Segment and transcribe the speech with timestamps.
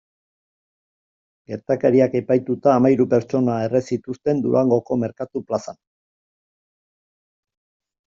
[1.51, 5.81] Gertakariak epaituta hamahiru pertsona erre zituzten Durangoko merkatu plazan.